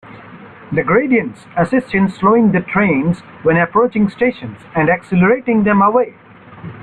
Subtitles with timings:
[0.71, 6.15] The gradients assist in slowing the trains when approaching stations, and accelerating them away.